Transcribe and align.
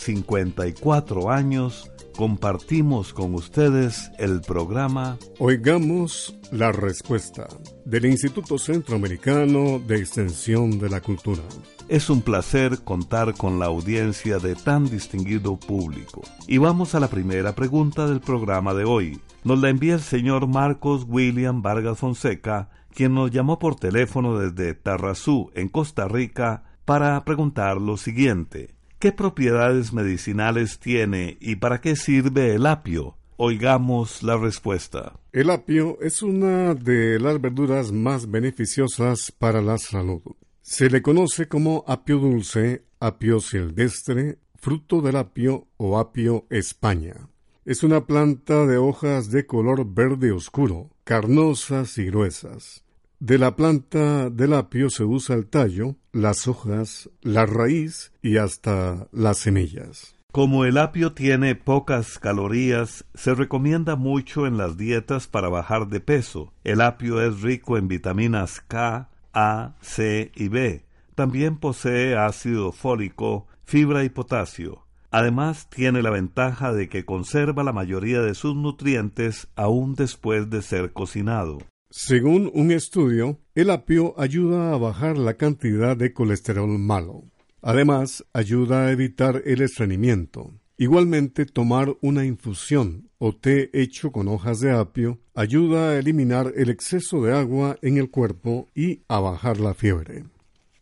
54 0.00 1.30
años, 1.30 1.90
compartimos 2.16 3.12
con 3.12 3.34
ustedes 3.34 4.10
el 4.18 4.40
programa 4.40 5.18
Oigamos 5.38 6.34
la 6.50 6.72
Respuesta 6.72 7.46
del 7.84 8.06
Instituto 8.06 8.58
Centroamericano 8.58 9.78
de 9.78 9.98
Extensión 9.98 10.78
de 10.78 10.88
la 10.88 11.02
Cultura. 11.02 11.42
Es 11.88 12.08
un 12.08 12.22
placer 12.22 12.78
contar 12.82 13.34
con 13.34 13.58
la 13.58 13.66
audiencia 13.66 14.38
de 14.38 14.54
tan 14.54 14.88
distinguido 14.88 15.58
público. 15.58 16.22
Y 16.46 16.56
vamos 16.56 16.94
a 16.94 17.00
la 17.00 17.08
primera 17.08 17.54
pregunta 17.54 18.06
del 18.06 18.20
programa 18.20 18.72
de 18.72 18.84
hoy. 18.84 19.20
Nos 19.44 19.60
la 19.60 19.68
envía 19.68 19.94
el 19.94 20.00
señor 20.00 20.46
Marcos 20.46 21.04
William 21.06 21.60
Vargas 21.60 21.98
Fonseca, 21.98 22.70
quien 22.94 23.14
nos 23.14 23.30
llamó 23.30 23.58
por 23.58 23.76
teléfono 23.76 24.38
desde 24.38 24.74
Tarrazú, 24.74 25.50
en 25.54 25.68
Costa 25.68 26.08
Rica, 26.08 26.64
para 26.86 27.22
preguntar 27.24 27.76
lo 27.76 27.98
siguiente. 27.98 28.79
¿Qué 29.00 29.12
propiedades 29.12 29.94
medicinales 29.94 30.78
tiene 30.78 31.38
y 31.40 31.56
para 31.56 31.80
qué 31.80 31.96
sirve 31.96 32.54
el 32.54 32.66
apio? 32.66 33.16
Oigamos 33.38 34.22
la 34.22 34.36
respuesta. 34.36 35.14
El 35.32 35.48
apio 35.48 35.96
es 36.02 36.22
una 36.22 36.74
de 36.74 37.18
las 37.18 37.40
verduras 37.40 37.92
más 37.92 38.30
beneficiosas 38.30 39.32
para 39.32 39.62
la 39.62 39.78
salud. 39.78 40.20
Se 40.60 40.90
le 40.90 41.00
conoce 41.00 41.48
como 41.48 41.82
apio 41.86 42.18
dulce, 42.18 42.84
apio 43.00 43.40
silvestre, 43.40 44.36
fruto 44.56 45.00
del 45.00 45.16
apio 45.16 45.68
o 45.78 45.98
apio 45.98 46.44
España. 46.50 47.30
Es 47.64 47.82
una 47.82 48.04
planta 48.04 48.66
de 48.66 48.76
hojas 48.76 49.30
de 49.30 49.46
color 49.46 49.86
verde 49.94 50.30
oscuro, 50.30 50.90
carnosas 51.04 51.96
y 51.96 52.04
gruesas. 52.04 52.84
De 53.20 53.36
la 53.36 53.54
planta 53.54 54.30
del 54.30 54.54
apio 54.54 54.88
se 54.88 55.04
usa 55.04 55.36
el 55.36 55.46
tallo, 55.46 55.96
las 56.10 56.48
hojas, 56.48 57.10
la 57.20 57.44
raíz 57.44 58.14
y 58.22 58.38
hasta 58.38 59.08
las 59.12 59.36
semillas. 59.36 60.16
Como 60.32 60.64
el 60.64 60.78
apio 60.78 61.12
tiene 61.12 61.54
pocas 61.54 62.18
calorías, 62.18 63.04
se 63.12 63.34
recomienda 63.34 63.94
mucho 63.94 64.46
en 64.46 64.56
las 64.56 64.78
dietas 64.78 65.26
para 65.26 65.50
bajar 65.50 65.88
de 65.88 66.00
peso. 66.00 66.54
El 66.64 66.80
apio 66.80 67.20
es 67.20 67.42
rico 67.42 67.76
en 67.76 67.88
vitaminas 67.88 68.62
K, 68.66 69.10
A, 69.34 69.74
C 69.82 70.32
y 70.34 70.48
B. 70.48 70.86
También 71.14 71.58
posee 71.58 72.16
ácido 72.16 72.72
fólico, 72.72 73.46
fibra 73.64 74.02
y 74.02 74.08
potasio. 74.08 74.86
Además, 75.10 75.68
tiene 75.68 76.00
la 76.02 76.10
ventaja 76.10 76.72
de 76.72 76.88
que 76.88 77.04
conserva 77.04 77.64
la 77.64 77.74
mayoría 77.74 78.22
de 78.22 78.34
sus 78.34 78.56
nutrientes 78.56 79.48
aún 79.56 79.94
después 79.94 80.48
de 80.48 80.62
ser 80.62 80.94
cocinado. 80.94 81.58
Según 81.92 82.52
un 82.54 82.70
estudio, 82.70 83.40
el 83.56 83.68
apio 83.68 84.14
ayuda 84.16 84.72
a 84.72 84.76
bajar 84.76 85.18
la 85.18 85.34
cantidad 85.34 85.96
de 85.96 86.12
colesterol 86.12 86.78
malo. 86.78 87.24
Además, 87.62 88.24
ayuda 88.32 88.86
a 88.86 88.92
evitar 88.92 89.42
el 89.44 89.60
estreñimiento. 89.60 90.54
Igualmente, 90.78 91.46
tomar 91.46 91.96
una 92.00 92.24
infusión 92.24 93.10
o 93.18 93.34
té 93.34 93.70
hecho 93.72 94.12
con 94.12 94.28
hojas 94.28 94.60
de 94.60 94.70
apio 94.70 95.18
ayuda 95.34 95.90
a 95.90 95.98
eliminar 95.98 96.52
el 96.54 96.70
exceso 96.70 97.24
de 97.24 97.32
agua 97.32 97.76
en 97.82 97.98
el 97.98 98.08
cuerpo 98.08 98.68
y 98.72 99.02
a 99.08 99.18
bajar 99.18 99.58
la 99.58 99.74
fiebre. 99.74 100.26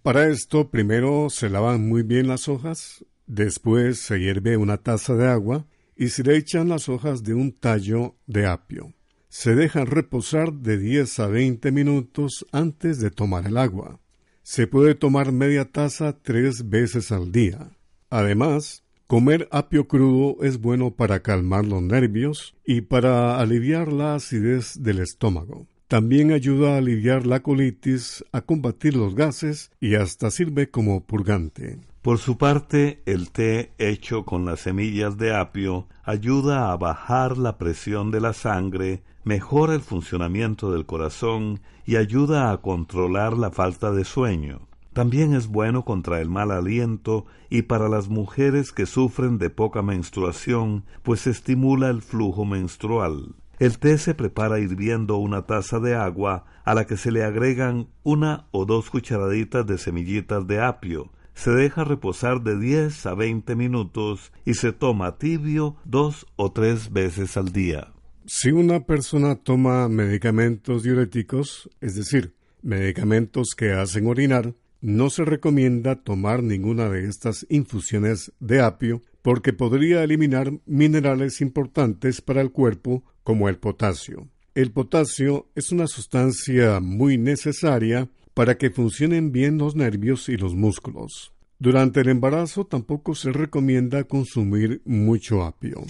Para 0.03 0.29
esto, 0.29 0.71
primero 0.71 1.31
se 1.31 1.49
lavan 1.49 1.89
muy 1.89 2.03
bien 2.03 2.29
las 2.29 2.49
hojas, 2.49 3.03
después 3.27 3.99
se 3.99 4.19
hierve 4.21 4.59
una 4.59 4.77
taza 4.77 5.15
de 5.15 5.27
agua 5.27 5.65
y 5.97 6.11
se 6.11 6.23
le 6.23 6.37
echan 6.37 6.69
las 6.69 6.91
hojas 6.91 7.23
de 7.23 7.33
un 7.33 7.53
tallo 7.53 8.15
de 8.27 8.45
apio 8.45 8.93
se 9.29 9.55
dejan 9.55 9.87
reposar 9.87 10.53
de 10.53 10.79
10 10.79 11.19
a 11.21 11.27
20 11.29 11.71
minutos 11.73 12.47
antes 12.53 13.01
de 13.01 13.11
tomar 13.11 13.47
el 13.47 13.57
agua. 13.57 14.01
Se 14.43 14.67
puede 14.67 14.95
tomar 14.95 15.33
media 15.33 15.71
taza 15.71 16.17
tres 16.23 16.69
veces 16.71 17.13
al 17.13 17.33
día. 17.33 17.71
Además, 18.11 18.85
comer 19.07 19.49
apio 19.53 19.87
crudo 19.87 20.43
es 20.43 20.61
bueno 20.61 20.93
para 20.93 21.21
calmar 21.21 21.67
los 21.67 21.83
nervios 21.83 22.55
y 22.65 22.81
para 22.81 23.39
aliviar 23.39 23.93
la 23.93 24.15
acidez 24.15 24.83
del 24.83 25.01
estómago. 25.01 25.67
También 25.89 26.33
ayuda 26.33 26.75
a 26.75 26.79
aliviar 26.79 27.27
la 27.27 27.41
colitis, 27.41 28.23
a 28.33 28.43
combatir 28.43 28.95
los 28.95 29.15
gases 29.15 29.71
y 29.81 29.95
hasta 29.95 30.31
sirve 30.31 30.71
como 30.71 31.05
purgante. 31.05 31.79
Por 32.03 32.19
su 32.19 32.39
parte, 32.39 33.03
el 33.07 33.31
té 33.31 33.73
hecho 33.79 34.25
con 34.25 34.45
las 34.45 34.61
semillas 34.61 35.17
de 35.19 35.35
apio 35.35 35.89
ayuda 36.05 36.73
a 36.73 36.77
bajar 36.77 37.39
la 37.39 37.59
presión 37.59 38.11
de 38.11 38.21
la 38.21 38.33
sangre, 38.33 39.03
mejora 39.25 39.75
el 39.75 39.81
funcionamiento 39.81 40.73
del 40.73 40.87
corazón 40.87 41.61
y 41.85 41.97
ayuda 41.97 42.51
a 42.51 42.59
controlar 42.59 43.37
la 43.37 43.51
falta 43.51 43.93
de 43.93 44.05
sueño. 44.05 44.69
También 44.93 45.35
es 45.35 45.47
bueno 45.47 45.85
contra 45.85 46.21
el 46.21 46.29
mal 46.29 46.51
aliento 46.51 47.27
y 47.51 47.63
para 47.63 47.89
las 47.89 48.09
mujeres 48.09 48.73
que 48.73 48.87
sufren 48.87 49.39
de 49.39 49.51
poca 49.51 49.83
menstruación, 49.83 50.85
pues 51.03 51.27
estimula 51.27 51.89
el 51.89 52.03
flujo 52.03 52.45
menstrual. 52.45 53.35
El 53.59 53.79
té 53.79 53.99
se 53.99 54.15
prepara 54.15 54.61
hirviendo 54.61 55.17
una 55.17 55.43
taza 55.43 55.81
de 55.81 55.95
agua 55.95 56.45
a 56.65 56.75
la 56.75 56.87
que 56.87 56.97
se 56.97 57.11
le 57.11 57.25
agregan 57.25 57.89
una 58.03 58.47
o 58.51 58.65
dos 58.65 58.91
cucharaditas 58.91 59.67
de 59.67 59.79
semillitas 59.79 60.47
de 60.47 60.63
apio, 60.63 61.11
se 61.39 61.53
deja 61.53 61.85
reposar 61.85 62.43
de 62.43 62.59
10 62.59 63.07
a 63.07 63.15
20 63.15 63.55
minutos 63.55 64.33
y 64.45 64.55
se 64.55 64.73
toma 64.73 65.19
tibio 65.19 65.77
dos 65.85 66.27
o 66.35 66.51
tres 66.51 66.93
veces 66.93 67.37
al 67.37 67.53
día. 67.53 67.93
Si 68.31 68.51
una 68.51 68.85
persona 68.85 69.37
toma 69.37 69.89
medicamentos 69.89 70.83
diuréticos, 70.83 71.71
es 71.81 71.95
decir, 71.95 72.35
medicamentos 72.61 73.55
que 73.57 73.73
hacen 73.73 74.07
orinar, 74.07 74.55
no 74.83 75.09
se 75.09 75.25
recomienda 75.25 75.97
tomar 75.97 76.43
ninguna 76.43 76.91
de 76.91 77.09
estas 77.09 77.47
infusiones 77.49 78.31
de 78.39 78.61
apio 78.61 79.01
porque 79.23 79.55
podría 79.55 80.05
eliminar 80.05 80.53
minerales 80.67 81.41
importantes 81.41 82.21
para 82.21 82.43
el 82.43 82.53
cuerpo 82.53 83.03
como 83.25 83.49
el 83.49 83.57
potasio. 83.57 84.29
El 84.55 84.73
potasio 84.73 85.49
es 85.55 85.73
una 85.73 85.87
sustancia 85.87 86.81
muy 86.81 87.17
necesaria 87.17 88.11
para 88.35 88.59
que 88.59 88.69
funcionen 88.69 89.33
bien 89.33 89.57
los 89.57 89.75
nervios 89.75 90.29
y 90.29 90.37
los 90.37 90.55
músculos. 90.55 91.33
Durante 91.59 92.03
el 92.03 92.11
embarazo 92.11 92.67
tampoco 92.67 93.15
se 93.15 93.33
recomienda 93.33 94.05
consumir 94.05 94.83
mucho 94.85 95.45
apio. 95.45 95.87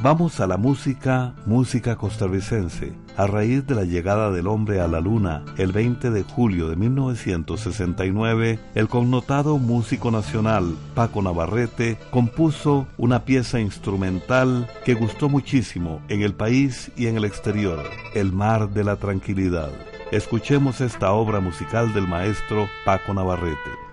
Vamos 0.00 0.38
a 0.38 0.46
la 0.46 0.56
música, 0.56 1.34
música 1.44 1.96
costarricense. 1.96 2.92
A 3.16 3.26
raíz 3.26 3.66
de 3.66 3.74
la 3.74 3.82
llegada 3.82 4.30
del 4.30 4.46
hombre 4.46 4.80
a 4.80 4.86
la 4.86 5.00
luna 5.00 5.42
el 5.56 5.72
20 5.72 6.12
de 6.12 6.22
julio 6.22 6.68
de 6.68 6.76
1969, 6.76 8.60
el 8.76 8.88
connotado 8.88 9.58
músico 9.58 10.12
nacional 10.12 10.76
Paco 10.94 11.20
Navarrete 11.20 11.98
compuso 12.12 12.86
una 12.96 13.24
pieza 13.24 13.58
instrumental 13.58 14.70
que 14.84 14.94
gustó 14.94 15.28
muchísimo 15.28 16.00
en 16.08 16.22
el 16.22 16.32
país 16.32 16.92
y 16.96 17.08
en 17.08 17.16
el 17.16 17.24
exterior, 17.24 17.82
El 18.14 18.32
mar 18.32 18.70
de 18.70 18.84
la 18.84 18.96
tranquilidad. 18.96 19.70
Escuchemos 20.12 20.80
esta 20.80 21.10
obra 21.10 21.40
musical 21.40 21.92
del 21.92 22.06
maestro 22.06 22.68
Paco 22.84 23.14
Navarrete. 23.14 23.87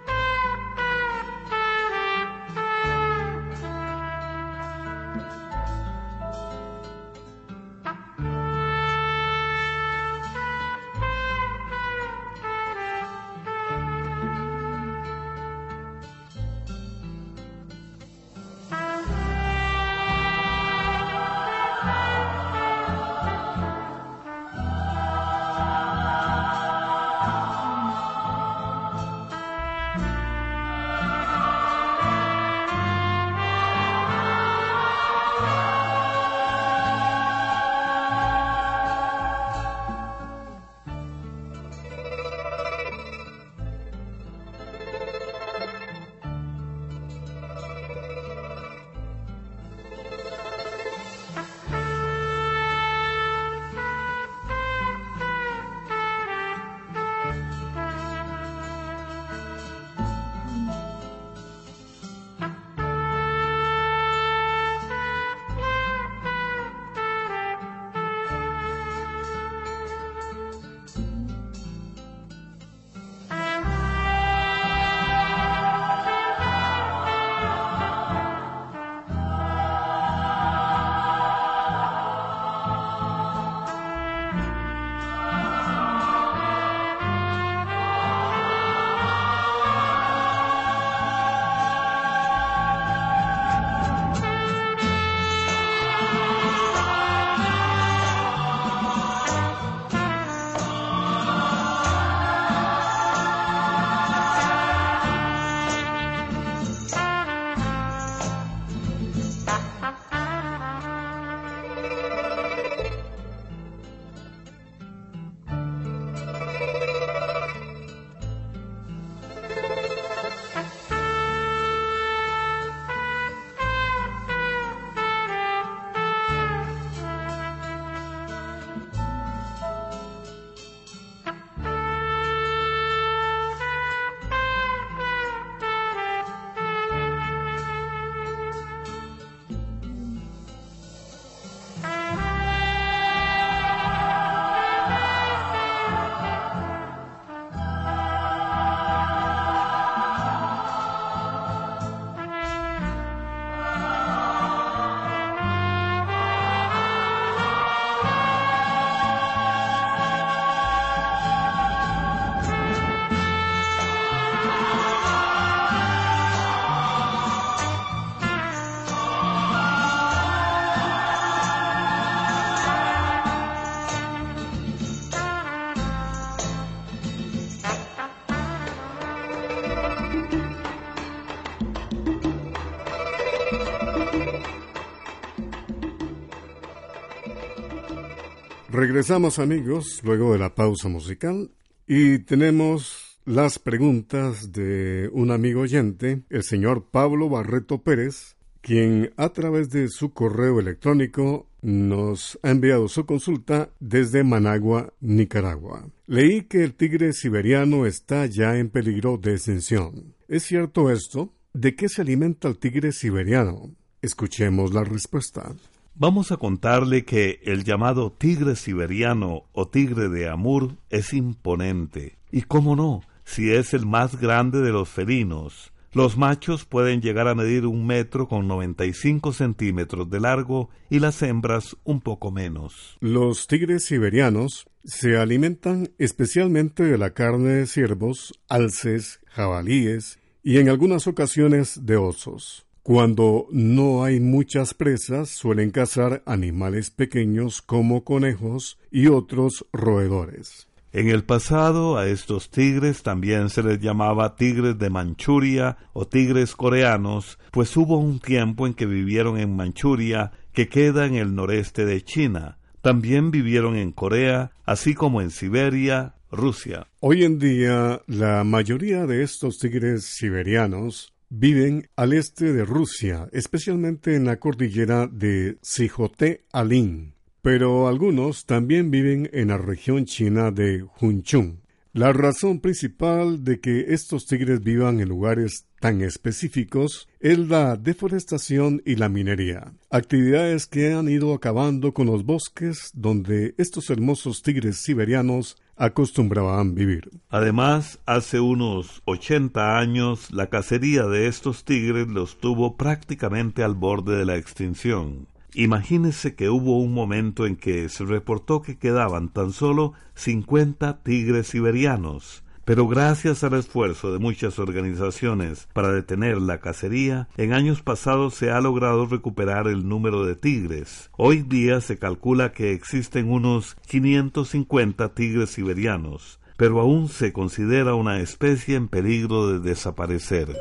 Regresamos 188.75 189.39
amigos 189.39 190.01
luego 190.04 190.33
de 190.33 190.39
la 190.39 190.54
pausa 190.54 190.89
musical 190.89 191.50
y 191.88 192.19
tenemos 192.19 193.22
las 193.24 193.57
preguntas 193.57 194.51
de 194.51 195.10
un 195.13 195.31
amigo 195.31 195.62
oyente, 195.62 196.24
el 196.30 196.44
señor 196.44 196.89
Pablo 196.92 197.30
Barreto 197.30 197.83
Pérez, 197.83 198.36
quien 198.60 199.13
a 199.16 199.30
través 199.30 199.69
de 199.69 199.88
su 199.88 200.11
correo 200.11 200.59
electrónico 200.59 201.47
nos 201.61 202.38
ha 202.44 202.52
enviado 202.52 202.90
su 202.90 203.06
consulta 203.06 203.69
desde 203.80 204.26
Managua, 204.26 204.92
Nicaragua. 205.00 205.88
Leí 206.06 206.42
que 206.42 206.66
el 206.66 206.73
tigre 206.73 207.14
siberiano 207.14 207.85
está 207.85 208.26
ya 208.26 208.57
en 208.57 208.69
peligro 208.69 209.18
de 209.18 209.35
extinción. 209.35 210.16
¿Es 210.28 210.44
cierto 210.44 210.92
esto? 210.92 211.33
¿De 211.54 211.78
qué 211.78 211.88
se 211.88 212.02
alimenta 212.02 212.50
el 212.50 212.57
tigre 212.57 212.92
siberiano? 212.92 213.73
Escuchemos 214.02 214.73
la 214.73 214.83
respuesta. 214.83 215.56
Vamos 215.97 216.33
a 216.33 216.37
contarle 216.37 217.06
que 217.06 217.40
el 217.45 217.64
llamado 217.64 218.11
tigre 218.11 218.57
siberiano 218.57 219.44
o 219.54 219.69
tigre 219.69 220.09
de 220.09 220.28
Amur 220.28 220.75
es 220.90 221.14
imponente. 221.14 222.18
Y 222.33 222.42
cómo 222.42 222.75
no, 222.75 223.02
si 223.23 223.54
es 223.54 223.73
el 223.73 223.85
más 223.85 224.19
grande 224.19 224.59
de 224.59 224.73
los 224.73 224.90
felinos. 224.90 225.71
Los 225.94 226.18
machos 226.18 226.66
pueden 226.66 227.02
llegar 227.02 227.30
a 227.30 227.35
medir 227.35 227.66
un 227.66 227.87
metro 227.87 228.28
con 228.28 228.45
95 228.45 229.31
centímetros 229.31 230.09
de 230.09 230.19
largo 230.19 230.69
y 230.90 230.99
las 230.99 231.21
hembras 231.21 231.78
un 231.85 232.02
poco 232.02 232.30
menos. 232.30 232.97
Los 232.99 233.47
tigres 233.47 233.85
siberianos 233.85 234.68
se 234.83 235.18
alimentan 235.18 235.94
especialmente 235.97 236.83
de 236.83 236.97
la 236.97 237.11
carne 237.11 237.54
de 237.54 237.68
ciervos, 237.68 238.37
alces, 238.49 239.21
jabalíes 239.28 240.19
y 240.44 240.57
en 240.57 240.68
algunas 240.68 241.07
ocasiones 241.07 241.85
de 241.85 241.95
osos. 241.95 242.65
Cuando 242.85 243.47
no 243.49 244.04
hay 244.04 244.19
muchas 244.19 244.75
presas, 244.75 245.30
suelen 245.30 245.71
cazar 245.71 246.21
animales 246.27 246.92
pequeños 246.92 247.63
como 247.63 248.04
conejos 248.04 248.77
y 248.92 249.07
otros 249.07 249.65
roedores. 249.73 250.68
En 250.94 251.09
el 251.09 251.23
pasado 251.23 251.97
a 251.97 252.07
estos 252.07 252.51
tigres 252.51 253.01
también 253.01 253.49
se 253.49 253.63
les 253.63 253.80
llamaba 253.80 254.35
tigres 254.35 254.77
de 254.77 254.92
Manchuria 254.92 255.80
o 255.94 256.06
tigres 256.06 256.56
coreanos, 256.56 257.39
pues 257.49 257.75
hubo 257.75 257.97
un 257.97 258.19
tiempo 258.19 258.68
en 258.68 258.75
que 258.75 258.85
vivieron 258.85 259.39
en 259.39 259.56
Manchuria, 259.56 260.33
que 260.54 260.69
queda 260.69 261.07
en 261.07 261.15
el 261.15 261.33
noreste 261.33 261.85
de 261.85 262.04
China. 262.04 262.59
También 262.81 263.31
vivieron 263.31 263.77
en 263.77 263.94
Corea, 263.94 264.51
así 264.63 264.94
como 264.94 265.23
en 265.23 265.31
Siberia, 265.31 266.13
Rusia. 266.31 266.85
Hoy 266.99 267.23
en 267.23 267.39
día 267.39 268.04
la 268.06 268.44
mayoría 268.44 269.07
de 269.07 269.23
estos 269.23 269.57
tigres 269.57 270.04
siberianos 270.04 271.15
viven 271.30 271.88
al 271.96 272.14
este 272.14 272.54
de 272.54 272.66
Rusia, 272.66 273.28
especialmente 273.32 274.16
en 274.16 274.26
la 274.26 274.38
cordillera 274.38 275.08
de 275.08 275.58
Sijote-Alin, 275.62 277.14
pero 277.42 277.88
algunos 277.88 278.46
también 278.46 278.92
viven 278.92 279.30
en 279.34 279.50
la 279.50 279.58
región 279.58 280.06
china 280.06 280.52
de 280.52 280.86
Hunchun. 281.00 281.62
La 281.94 282.12
razón 282.12 282.60
principal 282.60 283.46
de 283.46 283.62
que 283.62 283.94
estos 283.94 284.26
tigres 284.26 284.62
vivan 284.62 285.00
en 285.00 285.08
lugares 285.08 285.66
tan 285.80 286.02
específicos 286.02 287.08
es 287.22 287.40
la 287.40 287.78
deforestación 287.78 288.82
y 288.86 288.96
la 288.96 289.08
minería, 289.08 289.72
actividades 289.90 290.66
que 290.66 290.92
han 290.92 291.08
ido 291.08 291.34
acabando 291.34 291.94
con 291.94 292.08
los 292.08 292.26
bosques 292.26 292.90
donde 292.94 293.56
estos 293.58 293.90
hermosos 293.90 294.42
tigres 294.42 294.82
siberianos 294.82 295.56
acostumbraban 295.78 296.76
vivir. 296.76 297.10
Además, 297.30 298.00
hace 298.06 298.40
unos 298.40 299.02
80 299.06 299.78
años 299.78 300.32
la 300.32 300.48
cacería 300.48 301.06
de 301.06 301.28
estos 301.28 301.66
tigres 301.66 302.08
los 302.08 302.40
tuvo 302.40 302.78
prácticamente 302.78 303.64
al 303.64 303.76
borde 303.76 304.18
de 304.18 304.26
la 304.26 304.38
extinción. 304.38 305.28
Imagínese 305.54 306.36
que 306.36 306.50
hubo 306.50 306.80
un 306.80 306.94
momento 306.94 307.46
en 307.46 307.56
que 307.56 307.88
se 307.90 308.04
reportó 308.06 308.62
que 308.62 308.78
quedaban 308.78 309.30
tan 309.30 309.52
solo 309.52 309.94
50 310.16 311.02
tigres 311.04 311.48
siberianos, 311.48 312.44
pero 312.66 312.88
gracias 312.88 313.44
al 313.44 313.54
esfuerzo 313.54 314.12
de 314.12 314.19
muchas 314.19 314.57
organizaciones 314.57 315.69
para 315.74 315.92
detener 315.92 316.42
la 316.42 316.60
cacería, 316.60 317.30
en 317.38 317.54
años 317.54 317.84
pasados 317.84 318.34
se 318.34 318.50
ha 318.52 318.60
logrado 318.60 319.06
recuperar 319.06 319.68
el 319.68 319.88
número 319.88 320.26
de 320.26 320.36
tigres. 320.36 321.12
Hoy 321.16 321.44
día 321.44 321.80
se 321.80 321.98
calcula 321.98 322.52
que 322.52 322.74
existen 322.74 323.31
unos 323.31 323.76
550 323.88 325.14
tigres 325.14 325.52
siberianos, 325.52 326.40
pero 326.57 326.80
aún 326.80 327.07
se 327.07 327.31
considera 327.31 327.94
una 327.94 328.19
especie 328.19 328.76
en 328.76 328.88
peligro 328.88 329.48
de 329.48 329.60
desaparecer. 329.60 330.56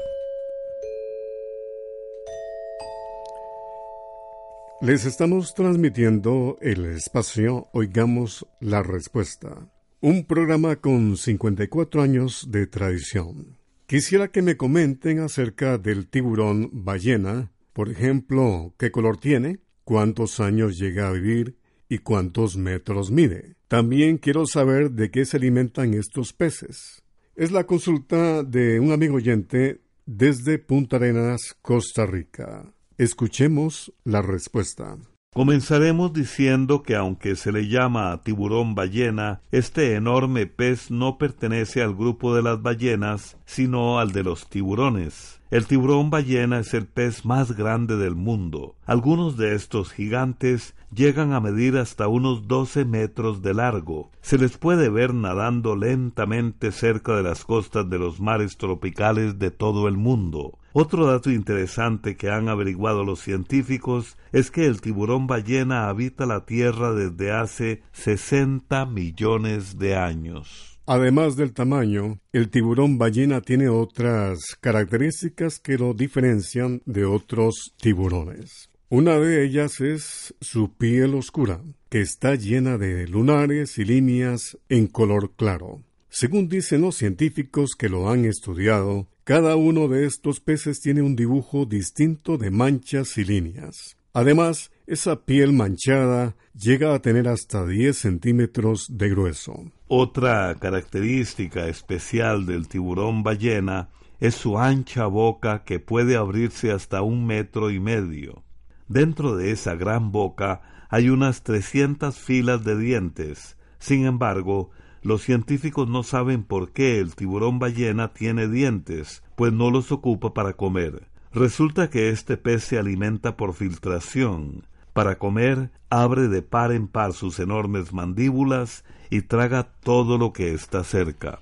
Les 4.82 5.06
estamos 5.06 5.54
transmitiendo 5.54 6.58
el 6.60 6.84
espacio 6.84 7.68
Oigamos 7.72 8.46
la 8.60 8.82
Respuesta 8.82 9.68
un 10.06 10.26
programa 10.26 10.76
con 10.76 11.16
54 11.16 12.02
años 12.02 12.48
de 12.50 12.66
tradición. 12.66 13.56
Quisiera 13.86 14.28
que 14.28 14.42
me 14.42 14.58
comenten 14.58 15.20
acerca 15.20 15.78
del 15.78 16.08
tiburón 16.08 16.68
ballena, 16.74 17.52
por 17.72 17.88
ejemplo, 17.88 18.74
qué 18.76 18.90
color 18.90 19.16
tiene, 19.16 19.60
cuántos 19.82 20.40
años 20.40 20.76
llega 20.76 21.08
a 21.08 21.12
vivir 21.12 21.56
y 21.88 22.00
cuántos 22.00 22.58
metros 22.58 23.10
mide. 23.10 23.56
También 23.66 24.18
quiero 24.18 24.44
saber 24.44 24.90
de 24.90 25.10
qué 25.10 25.24
se 25.24 25.38
alimentan 25.38 25.94
estos 25.94 26.34
peces. 26.34 27.02
Es 27.34 27.50
la 27.50 27.64
consulta 27.64 28.42
de 28.42 28.80
un 28.80 28.92
amigo 28.92 29.14
oyente 29.14 29.80
desde 30.04 30.58
Punta 30.58 30.96
Arenas, 30.96 31.56
Costa 31.62 32.04
Rica. 32.04 32.74
Escuchemos 32.98 33.90
la 34.04 34.20
respuesta. 34.20 34.98
Comenzaremos 35.34 36.12
diciendo 36.12 36.84
que 36.84 36.94
aunque 36.94 37.34
se 37.34 37.50
le 37.50 37.66
llama 37.66 38.20
tiburón 38.22 38.76
ballena, 38.76 39.40
este 39.50 39.94
enorme 39.94 40.46
pez 40.46 40.92
no 40.92 41.18
pertenece 41.18 41.82
al 41.82 41.96
grupo 41.96 42.36
de 42.36 42.42
las 42.42 42.62
ballenas, 42.62 43.36
sino 43.44 43.98
al 43.98 44.12
de 44.12 44.22
los 44.22 44.48
tiburones. 44.48 45.40
El 45.50 45.66
tiburón 45.66 46.10
ballena 46.10 46.58
es 46.58 46.74
el 46.74 46.86
pez 46.86 47.24
más 47.24 47.52
grande 47.52 47.96
del 47.96 48.14
mundo. 48.14 48.76
Algunos 48.86 49.36
de 49.36 49.54
estos 49.54 49.92
gigantes 49.92 50.74
llegan 50.92 51.32
a 51.32 51.40
medir 51.40 51.76
hasta 51.76 52.08
unos 52.08 52.48
12 52.48 52.84
metros 52.86 53.42
de 53.42 53.54
largo. 53.54 54.10
Se 54.22 54.38
les 54.38 54.56
puede 54.56 54.88
ver 54.88 55.12
nadando 55.12 55.76
lentamente 55.76 56.72
cerca 56.72 57.14
de 57.14 57.22
las 57.22 57.44
costas 57.44 57.88
de 57.88 57.98
los 57.98 58.20
mares 58.20 58.56
tropicales 58.56 59.38
de 59.38 59.50
todo 59.50 59.86
el 59.86 59.96
mundo. 59.96 60.58
Otro 60.72 61.06
dato 61.06 61.30
interesante 61.30 62.16
que 62.16 62.30
han 62.30 62.48
averiguado 62.48 63.04
los 63.04 63.20
científicos 63.20 64.16
es 64.32 64.50
que 64.50 64.66
el 64.66 64.80
tiburón 64.80 65.28
ballena 65.28 65.88
habita 65.88 66.26
la 66.26 66.46
Tierra 66.46 66.92
desde 66.92 67.30
hace 67.30 67.82
60 67.92 68.86
millones 68.86 69.78
de 69.78 69.94
años. 69.94 70.73
Además 70.86 71.36
del 71.36 71.54
tamaño, 71.54 72.20
el 72.32 72.50
tiburón 72.50 72.98
ballena 72.98 73.40
tiene 73.40 73.68
otras 73.70 74.56
características 74.60 75.58
que 75.58 75.78
lo 75.78 75.94
diferencian 75.94 76.82
de 76.84 77.06
otros 77.06 77.74
tiburones. 77.78 78.70
Una 78.90 79.18
de 79.18 79.44
ellas 79.44 79.80
es 79.80 80.34
su 80.42 80.74
piel 80.74 81.14
oscura, 81.14 81.62
que 81.88 82.02
está 82.02 82.34
llena 82.34 82.76
de 82.76 83.08
lunares 83.08 83.78
y 83.78 83.84
líneas 83.86 84.58
en 84.68 84.86
color 84.86 85.32
claro. 85.36 85.82
Según 86.10 86.48
dicen 86.48 86.82
los 86.82 86.96
científicos 86.96 87.70
que 87.78 87.88
lo 87.88 88.10
han 88.10 88.26
estudiado, 88.26 89.08
cada 89.24 89.56
uno 89.56 89.88
de 89.88 90.04
estos 90.04 90.40
peces 90.40 90.80
tiene 90.80 91.00
un 91.00 91.16
dibujo 91.16 91.64
distinto 91.64 92.36
de 92.36 92.50
manchas 92.50 93.16
y 93.16 93.24
líneas. 93.24 93.96
Además, 94.12 94.70
esa 94.86 95.24
piel 95.24 95.52
manchada 95.52 96.36
llega 96.54 96.94
a 96.94 97.00
tener 97.00 97.26
hasta 97.26 97.64
10 97.64 97.96
centímetros 97.96 98.86
de 98.90 99.08
grueso. 99.08 99.64
Otra 99.88 100.54
característica 100.56 101.68
especial 101.68 102.44
del 102.44 102.68
tiburón 102.68 103.22
ballena 103.22 103.88
es 104.20 104.34
su 104.34 104.58
ancha 104.58 105.06
boca 105.06 105.64
que 105.64 105.80
puede 105.80 106.16
abrirse 106.16 106.70
hasta 106.70 107.02
un 107.02 107.26
metro 107.26 107.70
y 107.70 107.80
medio. 107.80 108.42
Dentro 108.88 109.36
de 109.36 109.52
esa 109.52 109.74
gran 109.74 110.12
boca 110.12 110.60
hay 110.90 111.08
unas 111.08 111.42
300 111.42 112.18
filas 112.18 112.62
de 112.64 112.78
dientes. 112.78 113.56
Sin 113.78 114.04
embargo, 114.04 114.70
los 115.02 115.22
científicos 115.22 115.88
no 115.88 116.02
saben 116.02 116.44
por 116.44 116.72
qué 116.72 116.98
el 117.00 117.14
tiburón 117.14 117.58
ballena 117.58 118.12
tiene 118.12 118.48
dientes, 118.48 119.22
pues 119.36 119.52
no 119.52 119.70
los 119.70 119.92
ocupa 119.92 120.34
para 120.34 120.52
comer. 120.52 121.08
Resulta 121.32 121.90
que 121.90 122.10
este 122.10 122.36
pez 122.36 122.64
se 122.64 122.78
alimenta 122.78 123.36
por 123.36 123.54
filtración. 123.54 124.66
Para 124.94 125.18
comer, 125.18 125.70
abre 125.90 126.28
de 126.28 126.40
par 126.40 126.70
en 126.72 126.86
par 126.86 127.12
sus 127.12 127.40
enormes 127.40 127.92
mandíbulas 127.92 128.84
y 129.10 129.22
traga 129.22 129.74
todo 129.82 130.18
lo 130.18 130.32
que 130.32 130.54
está 130.54 130.84
cerca. 130.84 131.40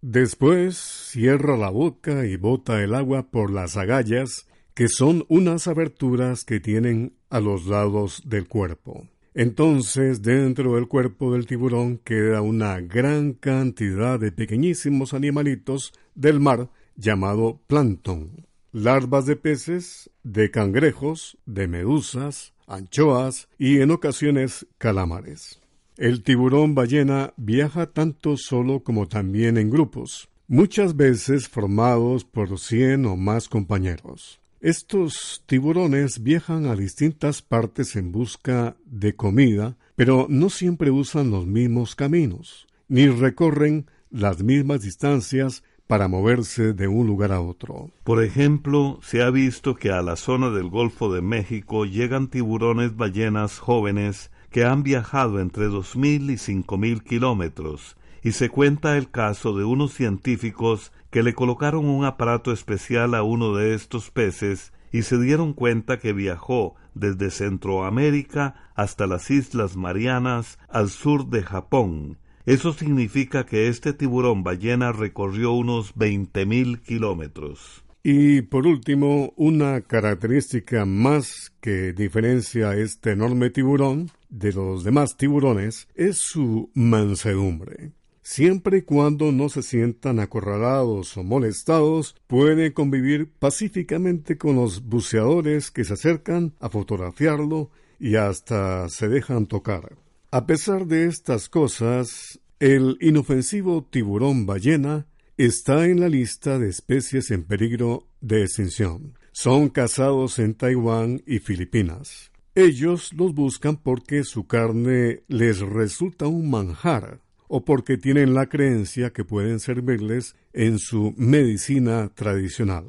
Después 0.00 0.76
cierra 0.76 1.56
la 1.56 1.70
boca 1.70 2.24
y 2.24 2.36
bota 2.36 2.82
el 2.82 2.94
agua 2.94 3.24
por 3.30 3.50
las 3.50 3.76
agallas, 3.76 4.46
que 4.74 4.88
son 4.88 5.24
unas 5.28 5.66
aberturas 5.66 6.44
que 6.44 6.60
tienen 6.60 7.14
a 7.30 7.40
los 7.40 7.66
lados 7.66 8.22
del 8.24 8.46
cuerpo. 8.46 9.08
Entonces, 9.34 10.22
dentro 10.22 10.76
del 10.76 10.86
cuerpo 10.86 11.32
del 11.32 11.46
tiburón 11.46 11.98
queda 11.98 12.42
una 12.42 12.80
gran 12.80 13.32
cantidad 13.32 14.20
de 14.20 14.30
pequeñísimos 14.30 15.14
animalitos 15.14 15.92
del 16.14 16.38
mar 16.38 16.70
llamado 16.94 17.60
plancton 17.66 18.46
larvas 18.74 19.24
de 19.24 19.36
peces, 19.36 20.10
de 20.24 20.50
cangrejos, 20.50 21.38
de 21.46 21.68
medusas, 21.68 22.53
anchoas 22.66 23.48
y 23.58 23.80
en 23.80 23.90
ocasiones 23.90 24.66
calamares. 24.78 25.60
El 25.96 26.22
tiburón 26.22 26.74
ballena 26.74 27.32
viaja 27.36 27.86
tanto 27.86 28.36
solo 28.36 28.80
como 28.80 29.06
también 29.06 29.58
en 29.58 29.70
grupos, 29.70 30.28
muchas 30.48 30.96
veces 30.96 31.48
formados 31.48 32.24
por 32.24 32.58
cien 32.58 33.06
o 33.06 33.16
más 33.16 33.48
compañeros. 33.48 34.40
Estos 34.60 35.42
tiburones 35.46 36.22
viajan 36.22 36.66
a 36.66 36.74
distintas 36.74 37.42
partes 37.42 37.96
en 37.96 38.12
busca 38.12 38.76
de 38.86 39.14
comida, 39.14 39.76
pero 39.94 40.26
no 40.30 40.48
siempre 40.48 40.90
usan 40.90 41.30
los 41.30 41.46
mismos 41.46 41.94
caminos, 41.94 42.66
ni 42.88 43.08
recorren 43.08 43.86
las 44.10 44.42
mismas 44.42 44.80
distancias 44.80 45.62
para 45.86 46.08
moverse 46.08 46.72
de 46.72 46.88
un 46.88 47.06
lugar 47.06 47.32
a 47.32 47.40
otro. 47.40 47.90
Por 48.04 48.22
ejemplo, 48.22 48.98
se 49.02 49.22
ha 49.22 49.30
visto 49.30 49.74
que 49.74 49.90
a 49.90 50.02
la 50.02 50.16
zona 50.16 50.50
del 50.50 50.68
Golfo 50.68 51.12
de 51.12 51.22
México 51.22 51.84
llegan 51.84 52.28
tiburones 52.28 52.96
ballenas 52.96 53.58
jóvenes 53.58 54.30
que 54.50 54.64
han 54.64 54.82
viajado 54.82 55.40
entre 55.40 55.66
dos 55.66 55.96
mil 55.96 56.30
y 56.30 56.38
cinco 56.38 56.78
mil 56.78 57.02
kilómetros, 57.02 57.96
y 58.22 58.32
se 58.32 58.48
cuenta 58.48 58.96
el 58.96 59.10
caso 59.10 59.56
de 59.56 59.64
unos 59.64 59.92
científicos 59.92 60.92
que 61.10 61.22
le 61.22 61.34
colocaron 61.34 61.86
un 61.86 62.04
aparato 62.04 62.52
especial 62.52 63.14
a 63.14 63.22
uno 63.22 63.54
de 63.54 63.74
estos 63.74 64.10
peces 64.10 64.72
y 64.90 65.02
se 65.02 65.18
dieron 65.20 65.52
cuenta 65.52 65.98
que 65.98 66.12
viajó 66.12 66.76
desde 66.94 67.30
Centroamérica 67.30 68.70
hasta 68.74 69.06
las 69.06 69.30
Islas 69.30 69.76
Marianas 69.76 70.58
al 70.68 70.88
sur 70.88 71.26
de 71.26 71.42
Japón. 71.42 72.18
Eso 72.46 72.74
significa 72.74 73.46
que 73.46 73.68
este 73.68 73.94
tiburón 73.94 74.42
ballena 74.42 74.92
recorrió 74.92 75.52
unos 75.52 75.92
veinte 75.94 76.44
mil 76.44 76.80
kilómetros. 76.82 77.84
Y 78.02 78.42
por 78.42 78.66
último, 78.66 79.32
una 79.36 79.80
característica 79.80 80.84
más 80.84 81.54
que 81.62 81.94
diferencia 81.94 82.70
a 82.70 82.76
este 82.76 83.12
enorme 83.12 83.48
tiburón 83.48 84.10
de 84.28 84.52
los 84.52 84.84
demás 84.84 85.16
tiburones 85.16 85.88
es 85.94 86.18
su 86.18 86.70
mansedumbre. 86.74 87.92
Siempre 88.20 88.78
y 88.78 88.82
cuando 88.82 89.32
no 89.32 89.48
se 89.48 89.62
sientan 89.62 90.20
acorralados 90.20 91.16
o 91.16 91.22
molestados, 91.22 92.14
pueden 92.26 92.72
convivir 92.72 93.30
pacíficamente 93.38 94.36
con 94.36 94.56
los 94.56 94.82
buceadores 94.84 95.70
que 95.70 95.84
se 95.84 95.94
acercan 95.94 96.52
a 96.60 96.68
fotografiarlo 96.68 97.70
y 97.98 98.16
hasta 98.16 98.88
se 98.90 99.08
dejan 99.08 99.46
tocar. 99.46 100.03
A 100.34 100.46
pesar 100.46 100.88
de 100.88 101.06
estas 101.06 101.48
cosas, 101.48 102.40
el 102.58 102.98
inofensivo 103.00 103.84
tiburón 103.88 104.46
ballena 104.46 105.06
está 105.36 105.86
en 105.86 106.00
la 106.00 106.08
lista 106.08 106.58
de 106.58 106.70
especies 106.70 107.30
en 107.30 107.44
peligro 107.44 108.08
de 108.20 108.42
extinción. 108.42 109.16
Son 109.30 109.68
cazados 109.68 110.40
en 110.40 110.54
Taiwán 110.54 111.22
y 111.24 111.38
Filipinas. 111.38 112.32
Ellos 112.56 113.12
los 113.12 113.32
buscan 113.32 113.76
porque 113.76 114.24
su 114.24 114.48
carne 114.48 115.22
les 115.28 115.60
resulta 115.60 116.26
un 116.26 116.50
manjar 116.50 117.20
o 117.46 117.64
porque 117.64 117.96
tienen 117.96 118.34
la 118.34 118.48
creencia 118.48 119.12
que 119.12 119.24
pueden 119.24 119.60
servirles 119.60 120.34
en 120.52 120.80
su 120.80 121.14
medicina 121.16 122.10
tradicional. 122.12 122.86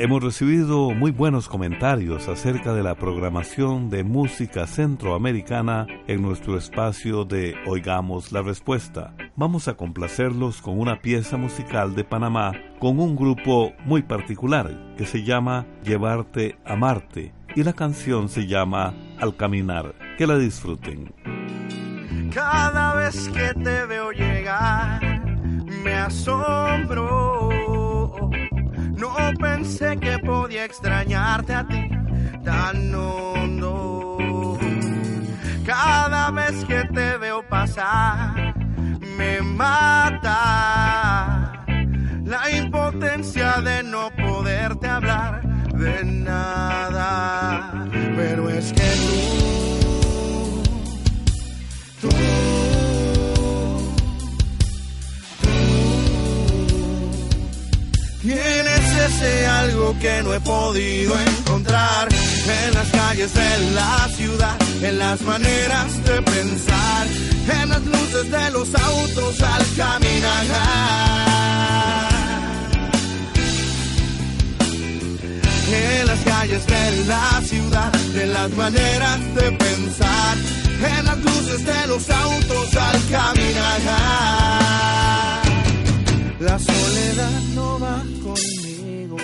Hemos 0.00 0.22
recibido 0.22 0.92
muy 0.92 1.10
buenos 1.10 1.48
comentarios 1.48 2.28
acerca 2.28 2.72
de 2.72 2.84
la 2.84 2.94
programación 2.94 3.90
de 3.90 4.04
música 4.04 4.68
centroamericana 4.68 5.88
en 6.06 6.22
nuestro 6.22 6.56
espacio 6.56 7.24
de 7.24 7.56
Oigamos 7.66 8.30
la 8.30 8.42
Respuesta. 8.42 9.16
Vamos 9.34 9.66
a 9.66 9.74
complacerlos 9.74 10.62
con 10.62 10.78
una 10.78 11.00
pieza 11.00 11.36
musical 11.36 11.96
de 11.96 12.04
Panamá 12.04 12.52
con 12.78 13.00
un 13.00 13.16
grupo 13.16 13.72
muy 13.86 14.02
particular 14.02 14.94
que 14.96 15.04
se 15.04 15.24
llama 15.24 15.66
Llevarte 15.82 16.56
a 16.64 16.76
Marte 16.76 17.34
y 17.56 17.64
la 17.64 17.72
canción 17.72 18.28
se 18.28 18.46
llama 18.46 18.94
Al 19.18 19.36
Caminar. 19.36 19.96
Que 20.16 20.28
la 20.28 20.38
disfruten. 20.38 21.12
Cada 22.32 22.94
vez 22.94 23.28
que 23.30 23.52
te 23.64 23.84
veo 23.86 24.12
llegar, 24.12 25.00
me 25.82 25.94
asombro. 25.94 27.57
Pensé 29.34 29.98
que 29.98 30.18
podía 30.18 30.64
extrañarte 30.64 31.54
a 31.54 31.66
ti 31.66 31.88
tan 32.44 32.94
hondo. 32.94 34.58
Cada 35.66 36.30
vez 36.30 36.64
que 36.64 36.84
te 36.94 37.18
veo 37.18 37.42
pasar, 37.48 38.54
me 39.16 39.42
mata 39.42 40.28
la 42.24 42.50
impotencia 42.50 43.60
de 43.60 43.82
no 43.82 44.10
poderte 44.10 44.86
hablar 44.86 45.42
de 45.74 46.04
nada. 46.04 47.86
Pero 48.16 48.48
es 48.48 48.72
que 48.72 48.82
tú, 48.82 49.37
algo 59.46 59.98
que 59.98 60.22
no 60.22 60.34
he 60.34 60.40
podido 60.40 61.18
encontrar 61.18 62.08
en 62.10 62.74
las 62.74 62.88
calles 62.88 63.32
de 63.32 63.70
la 63.72 64.08
ciudad, 64.16 64.56
en 64.82 64.98
las 64.98 65.20
maneras 65.22 66.04
de 66.04 66.22
pensar, 66.22 67.06
en 67.60 67.68
las 67.68 67.84
luces 67.84 68.30
de 68.30 68.50
los 68.50 68.74
autos 68.74 69.42
al 69.42 69.66
caminar. 69.76 70.46
en 75.70 76.06
las 76.06 76.20
calles 76.20 76.66
de 76.66 77.04
la 77.06 77.42
ciudad, 77.44 77.94
en 78.14 78.32
las 78.32 78.50
maneras 78.52 79.20
de 79.34 79.52
pensar, 79.52 80.36
en 80.96 81.04
las 81.04 81.18
luces 81.18 81.64
de 81.64 81.86
los 81.86 82.08
autos 82.08 82.76
al 82.76 83.08
caminar. 83.10 85.07
La 86.48 86.58
soledad 86.58 87.40
no 87.54 87.78
va 87.78 88.02
conmigo. 88.24 89.18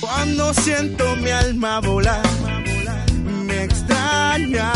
Cuando 0.00 0.54
siento 0.54 1.16
mi 1.16 1.30
alma 1.30 1.80
volar 1.80 2.42
extraña. 3.64 4.72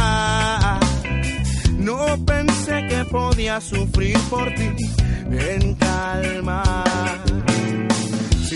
No 1.78 1.98
pensé 2.24 2.86
que 2.88 3.04
podía 3.10 3.60
sufrir 3.60 4.18
por 4.30 4.52
ti 4.54 4.70
en 5.30 5.74
calma. 5.74 6.84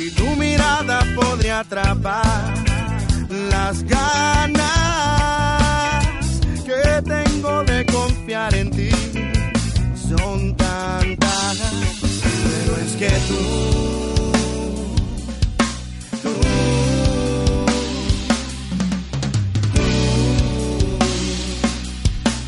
Si 0.01 0.11
tu 0.13 0.35
mirada 0.37 1.01
podría 1.15 1.61
atrapar 1.61 2.55
las 3.51 3.83
ganas 3.83 4.65
que 6.65 7.03
tengo 7.03 7.63
de 7.65 7.85
confiar 7.85 8.55
en 8.55 8.71
ti, 8.71 8.89
son 10.09 10.57
tantas. 10.57 11.59
Pero 12.51 12.77
es 12.83 12.93
que 12.97 13.11
tú 13.29 13.41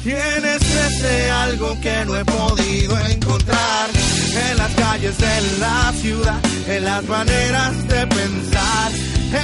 Tienes 0.02 0.62
ese 0.88 1.30
algo 1.30 1.78
que 1.82 2.04
no 2.06 2.16
he 2.16 2.24
podido 2.24 2.98
encontrar 2.98 3.90
en 3.94 4.01
las 4.62 4.75
calles 4.75 5.18
de 5.18 5.59
la 5.59 5.92
ciudad, 6.01 6.40
en 6.68 6.85
las 6.85 7.03
maneras 7.05 7.72
de 7.88 8.07
pensar, 8.07 8.92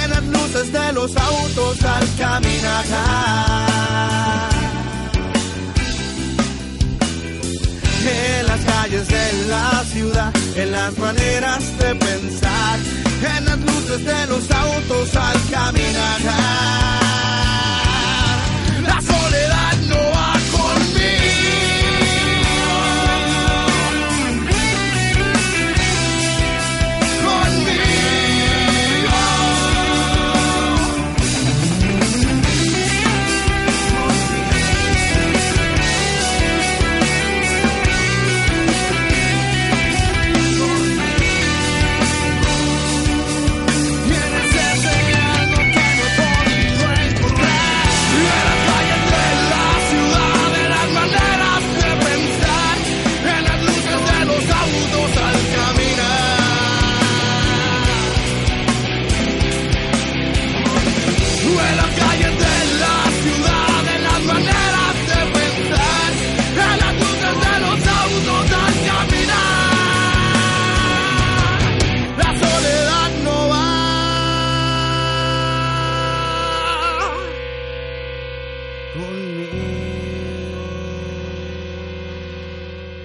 en 0.01 0.09
las 0.11 0.23
luces 0.23 0.71
de 0.71 0.93
los 0.93 1.17
autos 1.17 1.83
al 1.83 2.07
caminar. 2.17 2.85
En 8.05 8.47
las 8.47 8.61
calles 8.61 9.07
de 9.09 9.47
la 9.49 9.83
ciudad, 9.91 10.31
en 10.55 10.71
las 10.71 10.97
maneras 10.97 11.63
de 11.79 11.95
pensar, 11.95 12.79
en 13.35 13.45
las 13.45 13.59
luces 13.59 14.05
de 14.05 14.27
los 14.27 14.49
autos 14.51 15.15
al 15.17 15.39
caminar. 15.51 17.08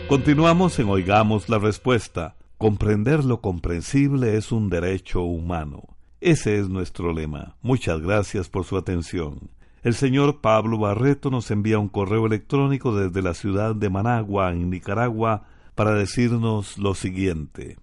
Continuamos 0.09 0.79
en 0.79 0.91
Oigamos 0.91 1.49
la 1.49 1.59
Respuesta. 1.59 2.37
Comprender 2.59 3.25
lo 3.25 3.41
comprensible 3.41 4.37
es 4.37 4.53
un 4.53 4.69
derecho 4.69 5.23
humano. 5.23 5.97
Ese 6.21 6.59
es 6.59 6.69
nuestro 6.69 7.15
lema. 7.15 7.57
Muchas 7.63 8.01
gracias 8.01 8.51
por 8.51 8.65
su 8.65 8.77
atención. 8.77 9.51
El 9.83 9.95
señor 9.95 10.43
Pablo 10.43 10.79
Barreto 10.79 11.31
nos 11.31 11.51
envía 11.51 11.79
un 11.79 11.89
correo 11.89 12.27
electrónico 12.27 12.95
desde 12.95 13.23
la 13.23 13.33
ciudad 13.33 13.75
de 13.75 13.89
Managua, 13.89 14.53
en 14.53 14.69
Nicaragua, 14.69 15.45
para 15.75 15.95
decirnos 15.95 16.77
lo 16.77 16.95
siguiente. 16.95 17.79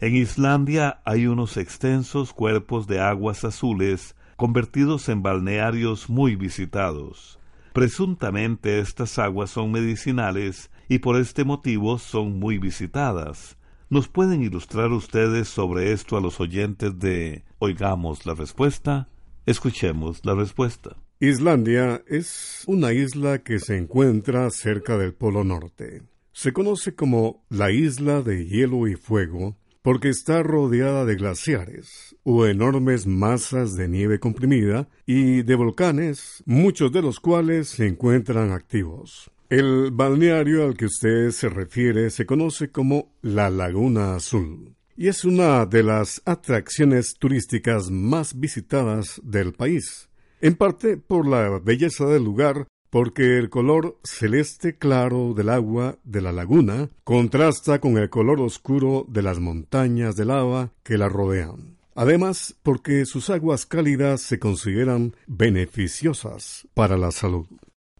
En 0.00 0.16
Islandia 0.16 1.00
hay 1.04 1.28
unos 1.28 1.56
extensos 1.56 2.32
cuerpos 2.32 2.88
de 2.88 3.00
aguas 3.00 3.44
azules 3.44 4.16
convertidos 4.34 5.08
en 5.08 5.22
balnearios 5.22 6.10
muy 6.10 6.34
visitados. 6.34 7.38
Presuntamente 7.72 8.80
estas 8.80 9.18
aguas 9.20 9.50
son 9.50 9.70
medicinales 9.70 10.70
y 10.90 10.98
por 10.98 11.16
este 11.16 11.44
motivo 11.44 11.98
son 11.98 12.40
muy 12.40 12.58
visitadas. 12.58 13.56
¿Nos 13.90 14.08
pueden 14.08 14.42
ilustrar 14.42 14.90
ustedes 14.90 15.46
sobre 15.46 15.92
esto 15.92 16.16
a 16.16 16.20
los 16.20 16.40
oyentes 16.40 16.98
de 16.98 17.44
Oigamos 17.60 18.26
la 18.26 18.34
Respuesta? 18.34 19.08
Escuchemos 19.46 20.20
la 20.24 20.34
respuesta. 20.34 20.96
Islandia 21.20 22.02
es 22.08 22.64
una 22.66 22.92
isla 22.92 23.38
que 23.38 23.60
se 23.60 23.76
encuentra 23.76 24.50
cerca 24.50 24.98
del 24.98 25.14
Polo 25.14 25.44
Norte. 25.44 26.02
Se 26.32 26.52
conoce 26.52 26.96
como 26.96 27.44
la 27.48 27.70
isla 27.70 28.22
de 28.22 28.46
hielo 28.46 28.88
y 28.88 28.96
fuego 28.96 29.56
porque 29.82 30.08
está 30.08 30.42
rodeada 30.42 31.04
de 31.04 31.14
glaciares 31.14 32.16
o 32.24 32.46
enormes 32.46 33.06
masas 33.06 33.76
de 33.76 33.86
nieve 33.86 34.18
comprimida 34.18 34.88
y 35.06 35.42
de 35.42 35.54
volcanes, 35.54 36.42
muchos 36.46 36.90
de 36.90 37.00
los 37.00 37.20
cuales 37.20 37.68
se 37.68 37.86
encuentran 37.86 38.50
activos. 38.50 39.30
El 39.50 39.90
balneario 39.90 40.64
al 40.64 40.76
que 40.76 40.86
usted 40.86 41.32
se 41.32 41.48
refiere 41.48 42.10
se 42.10 42.24
conoce 42.24 42.70
como 42.70 43.12
la 43.20 43.50
Laguna 43.50 44.14
Azul 44.14 44.76
y 44.96 45.08
es 45.08 45.24
una 45.24 45.66
de 45.66 45.82
las 45.82 46.22
atracciones 46.24 47.14
turísticas 47.18 47.90
más 47.90 48.38
visitadas 48.38 49.20
del 49.24 49.54
país, 49.54 50.08
en 50.40 50.54
parte 50.54 50.98
por 50.98 51.26
la 51.26 51.58
belleza 51.58 52.04
del 52.06 52.22
lugar, 52.22 52.68
porque 52.90 53.38
el 53.38 53.50
color 53.50 53.98
celeste 54.04 54.76
claro 54.76 55.34
del 55.34 55.48
agua 55.48 55.98
de 56.04 56.20
la 56.20 56.30
laguna 56.30 56.90
contrasta 57.02 57.80
con 57.80 57.98
el 57.98 58.08
color 58.08 58.40
oscuro 58.42 59.04
de 59.08 59.22
las 59.22 59.40
montañas 59.40 60.14
de 60.14 60.26
lava 60.26 60.70
que 60.84 60.96
la 60.96 61.08
rodean. 61.08 61.78
Además, 61.96 62.54
porque 62.62 63.04
sus 63.04 63.30
aguas 63.30 63.66
cálidas 63.66 64.20
se 64.20 64.38
consideran 64.38 65.16
beneficiosas 65.26 66.68
para 66.74 66.96
la 66.96 67.10
salud. 67.10 67.46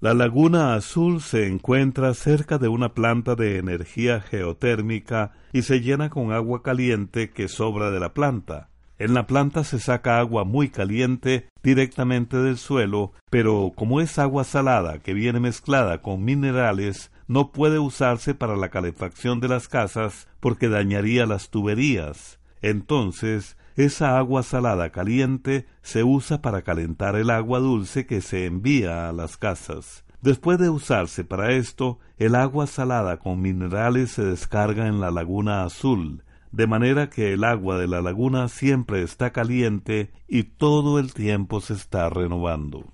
La 0.01 0.15
laguna 0.15 0.73
azul 0.77 1.21
se 1.21 1.47
encuentra 1.47 2.15
cerca 2.15 2.57
de 2.57 2.69
una 2.69 2.95
planta 2.95 3.35
de 3.35 3.59
energía 3.59 4.23
geotérmica 4.23 5.33
y 5.53 5.61
se 5.61 5.83
llena 5.83 6.09
con 6.09 6.33
agua 6.33 6.63
caliente 6.63 7.29
que 7.29 7.49
sobra 7.49 7.91
de 7.91 8.01
la 8.01 8.15
planta. 8.15 8.71
En 8.99 9.13
la 9.13 9.27
planta 9.27 9.63
se 9.63 9.79
saca 9.79 10.19
agua 10.19 10.45
muy 10.45 10.71
caliente 10.71 11.51
directamente 11.63 12.39
del 12.39 12.57
suelo, 12.57 13.13
pero 13.29 13.73
como 13.77 14.01
es 14.01 14.19
agua 14.19 14.45
salada 14.45 15.01
que 15.01 15.13
viene 15.13 15.39
mezclada 15.39 16.01
con 16.01 16.25
minerales, 16.25 17.13
no 17.29 17.53
puede 17.53 17.79
usarse 17.79 18.35
para 18.35 18.57
la 18.57 18.71
calefacción 18.71 19.39
de 19.39 19.49
las 19.49 19.69
casas 19.69 20.29
porque 20.41 20.71
dañaría 20.71 21.27
las 21.27 21.51
tuberías. 21.51 22.41
Entonces, 22.63 23.59
esa 23.85 24.19
agua 24.19 24.43
salada 24.43 24.91
caliente 24.91 25.67
se 25.83 26.03
usa 26.03 26.43
para 26.43 26.63
calentar 26.63 27.17
el 27.17 27.31
agua 27.31 27.61
dulce 27.61 28.07
que 28.07 28.21
se 28.21 28.47
envía 28.47 29.09
a 29.09 29.13
las 29.13 29.37
casas. 29.37 30.05
Después 30.23 30.59
de 30.59 30.69
usarse 30.69 31.25
para 31.25 31.53
esto, 31.53 31.99
el 32.19 32.35
agua 32.35 32.67
salada 32.67 33.19
con 33.19 33.41
minerales 33.41 34.11
se 34.11 34.25
descarga 34.25 34.87
en 34.87 35.01
la 35.01 35.11
laguna 35.11 35.65
azul, 35.65 36.25
de 36.53 36.67
manera 36.67 37.09
que 37.09 37.33
el 37.33 37.45
agua 37.45 37.79
de 37.79 37.89
la 37.89 38.03
laguna 38.03 38.49
siempre 38.49 39.03
está 39.03 39.33
caliente 39.33 40.11
y 40.29 40.43
todo 40.43 40.99
el 40.99 41.15
tiempo 41.15 41.61
se 41.61 41.75
está 41.75 42.11
renovando. 42.11 42.85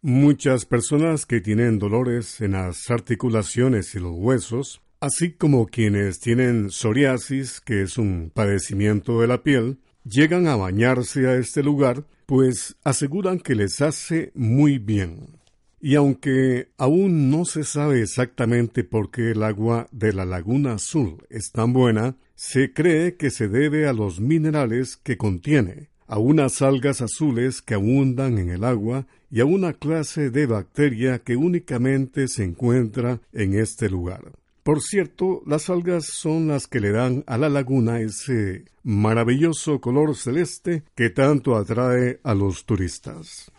Muchas 0.00 0.64
personas 0.64 1.26
que 1.26 1.40
tienen 1.40 1.78
dolores 1.78 2.40
en 2.40 2.52
las 2.52 2.90
articulaciones 2.90 3.94
y 3.94 4.00
los 4.00 4.14
huesos, 4.16 4.82
así 4.98 5.32
como 5.32 5.66
quienes 5.66 6.18
tienen 6.18 6.70
psoriasis, 6.70 7.60
que 7.60 7.82
es 7.82 7.98
un 7.98 8.32
padecimiento 8.34 9.20
de 9.20 9.28
la 9.28 9.44
piel, 9.44 9.78
llegan 10.04 10.46
a 10.46 10.56
bañarse 10.56 11.26
a 11.26 11.36
este 11.36 11.62
lugar, 11.62 12.04
pues 12.26 12.76
aseguran 12.84 13.38
que 13.38 13.54
les 13.54 13.80
hace 13.80 14.32
muy 14.34 14.78
bien. 14.78 15.40
Y 15.80 15.96
aunque 15.96 16.68
aún 16.78 17.30
no 17.30 17.44
se 17.44 17.64
sabe 17.64 18.02
exactamente 18.02 18.84
por 18.84 19.10
qué 19.10 19.32
el 19.32 19.42
agua 19.42 19.88
de 19.90 20.12
la 20.12 20.24
Laguna 20.24 20.74
Azul 20.74 21.26
es 21.28 21.50
tan 21.50 21.72
buena, 21.72 22.16
se 22.36 22.72
cree 22.72 23.16
que 23.16 23.30
se 23.30 23.48
debe 23.48 23.88
a 23.88 23.92
los 23.92 24.20
minerales 24.20 24.96
que 24.96 25.16
contiene, 25.16 25.88
a 26.06 26.18
unas 26.18 26.62
algas 26.62 27.00
azules 27.00 27.62
que 27.62 27.74
abundan 27.74 28.38
en 28.38 28.50
el 28.50 28.64
agua 28.64 29.06
y 29.30 29.40
a 29.40 29.44
una 29.44 29.72
clase 29.72 30.30
de 30.30 30.46
bacteria 30.46 31.18
que 31.18 31.36
únicamente 31.36 32.28
se 32.28 32.44
encuentra 32.44 33.20
en 33.32 33.54
este 33.54 33.88
lugar. 33.88 34.32
Por 34.62 34.80
cierto, 34.80 35.42
las 35.44 35.70
algas 35.70 36.06
son 36.06 36.48
las 36.48 36.68
que 36.68 36.78
le 36.78 36.92
dan 36.92 37.24
a 37.26 37.36
la 37.36 37.48
laguna 37.48 38.00
ese 38.00 38.64
maravilloso 38.84 39.80
color 39.80 40.14
celeste 40.16 40.84
que 40.94 41.10
tanto 41.10 41.56
atrae 41.56 42.20
a 42.22 42.34
los 42.34 42.64
turistas. 42.64 43.50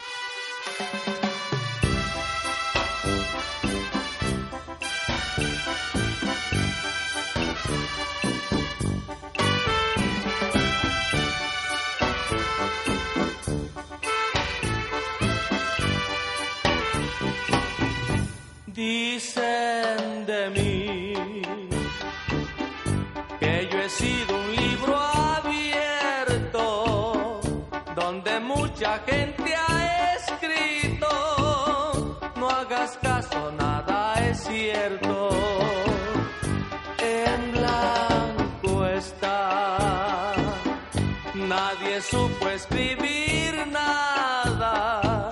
Nadie 41.36 42.00
supo 42.00 42.48
escribir 42.48 43.66
nada. 43.68 45.30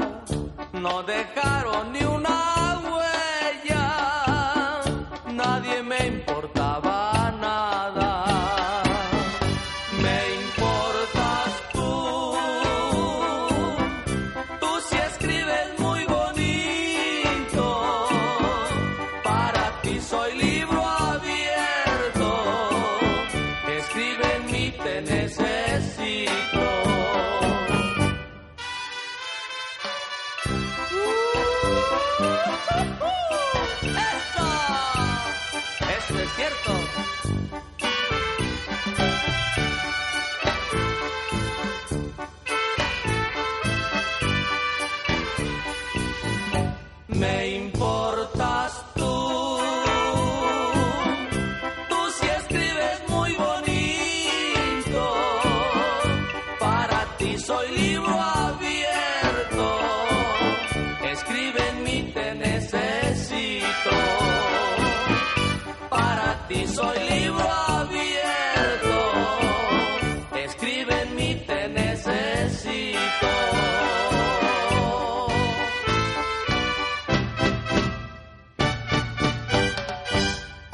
No 0.73 1.03
dejaron 1.03 1.93
ni 1.93 2.03
una 2.03 2.10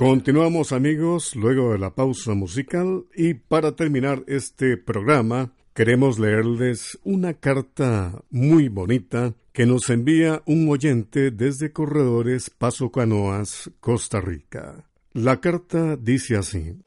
Continuamos 0.07 0.71
amigos 0.71 1.35
luego 1.35 1.73
de 1.73 1.79
la 1.79 1.93
pausa 1.93 2.33
musical 2.33 3.03
y 3.13 3.33
para 3.33 3.73
terminar 3.73 4.23
este 4.27 4.77
programa 4.77 5.51
queremos 5.73 6.17
leerles 6.17 6.97
una 7.03 7.33
carta 7.33 8.21
muy 8.29 8.69
bonita 8.69 9.33
que 9.51 9.65
nos 9.65 9.89
envía 9.89 10.41
un 10.45 10.69
oyente 10.69 11.29
desde 11.29 11.73
Corredores 11.73 12.49
Paso 12.49 12.89
Canoas, 12.89 13.69
Costa 13.81 14.21
Rica. 14.21 14.85
La 15.11 15.41
carta 15.41 15.97
dice 15.97 16.37
así. 16.37 16.77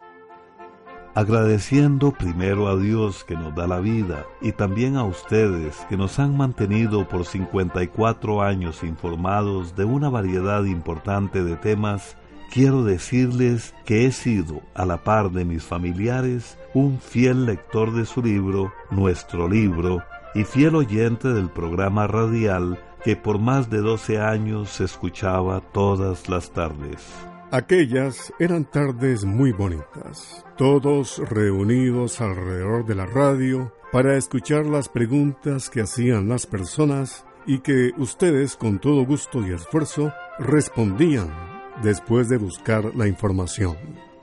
Agradeciendo 1.14 2.12
primero 2.12 2.68
a 2.68 2.78
Dios 2.78 3.24
que 3.24 3.35
nos 3.35 3.54
da 3.54 3.66
la 3.66 3.80
vida 3.80 4.24
y 4.40 4.52
también 4.52 4.96
a 4.96 5.04
ustedes 5.04 5.76
que 5.90 5.98
nos 5.98 6.18
han 6.18 6.38
mantenido 6.38 7.06
por 7.06 7.26
54 7.26 8.40
años 8.40 8.83
informados 8.83 9.76
de 9.76 9.85
una 9.85 10.09
variedad 10.09 10.64
importante 10.64 11.44
de 11.44 11.56
temas 11.56 12.16
quiero 12.50 12.84
decirles 12.84 13.74
que 13.84 14.06
he 14.06 14.12
sido, 14.12 14.62
a 14.74 14.84
la 14.84 15.04
par 15.04 15.30
de 15.30 15.44
mis 15.44 15.62
familiares, 15.62 16.58
un 16.74 17.00
fiel 17.00 17.46
lector 17.46 17.94
de 17.94 18.04
su 18.04 18.22
libro, 18.22 18.72
nuestro 18.90 19.48
libro, 19.48 20.02
y 20.34 20.44
fiel 20.44 20.74
oyente 20.74 21.28
del 21.28 21.48
programa 21.50 22.06
radial 22.06 22.78
que 23.04 23.16
por 23.16 23.38
más 23.38 23.70
de 23.70 23.78
12 23.78 24.20
años 24.20 24.70
se 24.70 24.84
escuchaba 24.84 25.60
todas 25.72 26.28
las 26.28 26.50
tardes. 26.50 27.00
Aquellas 27.50 28.32
eran 28.38 28.64
tardes 28.64 29.24
muy 29.24 29.52
bonitas, 29.52 30.44
todos 30.56 31.18
reunidos 31.30 32.20
alrededor 32.20 32.86
de 32.86 32.94
la 32.94 33.06
radio 33.06 33.72
para 33.90 34.16
escuchar 34.16 34.66
las 34.66 34.88
preguntas 34.88 35.68
que 35.68 35.80
hacían 35.80 36.28
las 36.28 36.46
personas 36.46 37.24
y 37.46 37.58
que 37.60 37.90
ustedes 37.96 38.56
con 38.56 38.78
todo 38.78 39.04
gusto 39.04 39.44
y 39.44 39.52
esfuerzo 39.52 40.12
respondían 40.38 41.49
después 41.82 42.28
de 42.28 42.36
buscar 42.36 42.94
la 42.96 43.06
información. 43.06 43.76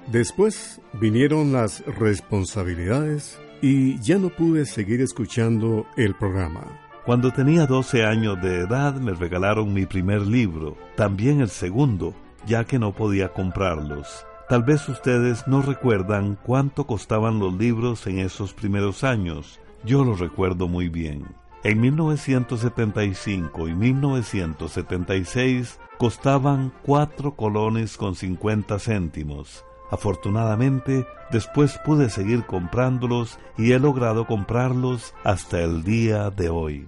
Después 0.08 0.80
vinieron 0.94 1.52
las 1.52 1.86
responsabilidades 1.86 3.40
y 3.62 4.00
ya 4.00 4.18
no 4.18 4.30
pude 4.30 4.66
seguir 4.66 5.02
escuchando 5.02 5.86
el 5.98 6.16
programa. 6.16 6.80
Cuando 7.06 7.32
tenía 7.32 7.66
12 7.66 8.06
años 8.06 8.42
de 8.42 8.60
edad 8.60 8.96
me 8.96 9.14
regalaron 9.14 9.74
mi 9.74 9.86
primer 9.86 10.22
libro, 10.22 10.78
también 10.96 11.42
el 11.42 11.50
segundo, 11.50 12.14
ya 12.46 12.66
que 12.66 12.80
no 12.80 12.94
podía 12.94 13.30
comprarlos. 13.30 14.26
Tal 14.50 14.64
vez 14.64 14.88
ustedes 14.88 15.48
no 15.48 15.62
recuerdan 15.62 16.38
cuánto 16.42 16.86
costaban 16.88 17.40
los 17.40 17.54
libros 17.54 18.08
en 18.08 18.20
esos 18.20 18.54
primeros 18.54 19.04
años. 19.04 19.60
Yo 19.84 20.06
lo 20.06 20.16
recuerdo 20.16 20.68
muy 20.68 20.90
bien. 20.90 21.26
En 21.68 21.80
1975 21.82 23.68
y 23.68 23.76
1976 23.76 25.80
costaban 25.98 26.72
cuatro 26.82 27.36
colones 27.36 27.98
con 27.98 28.16
50 28.16 28.80
céntimos. 28.80 29.66
Afortunadamente, 29.92 31.06
después 31.30 31.78
pude 31.80 32.10
seguir 32.10 32.46
comprándolos 32.46 33.38
y 33.58 33.74
he 33.74 33.80
logrado 33.80 34.28
comprarlos 34.28 35.14
hasta 35.26 35.62
el 35.62 35.84
día 35.84 36.30
de 36.30 36.48
hoy. 36.48 36.88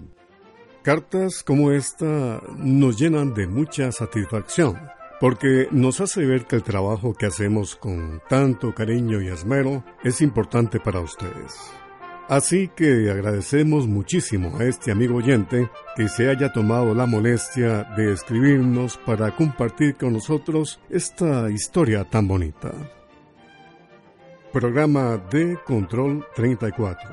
Cartas 0.80 1.42
como 1.42 1.72
esta 1.72 2.40
nos 2.56 2.98
llenan 2.98 3.34
de 3.34 3.48
mucha 3.48 3.92
satisfacción, 3.92 4.78
porque 5.20 5.68
nos 5.72 6.00
hace 6.00 6.24
ver 6.24 6.46
que 6.46 6.56
el 6.56 6.62
trabajo 6.62 7.12
que 7.12 7.26
hacemos 7.26 7.76
con 7.76 8.22
tanto 8.30 8.74
cariño 8.74 9.20
y 9.20 9.28
esmero 9.28 9.84
es 10.02 10.22
importante 10.22 10.80
para 10.80 11.00
ustedes. 11.00 11.70
Así 12.30 12.68
que 12.68 13.10
agradecemos 13.10 13.88
muchísimo 13.88 14.56
a 14.60 14.62
este 14.62 14.92
amigo 14.92 15.16
oyente 15.16 15.68
que 15.96 16.08
se 16.08 16.30
haya 16.30 16.52
tomado 16.52 16.94
la 16.94 17.04
molestia 17.04 17.82
de 17.96 18.12
escribirnos 18.12 18.96
para 18.98 19.34
compartir 19.34 19.96
con 19.96 20.12
nosotros 20.12 20.78
esta 20.88 21.50
historia 21.50 22.04
tan 22.04 22.28
bonita. 22.28 22.70
Programa 24.52 25.16
de 25.16 25.58
Control 25.66 26.24
34. 26.36 27.10